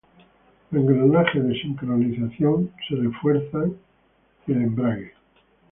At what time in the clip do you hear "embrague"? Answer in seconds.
4.63-5.11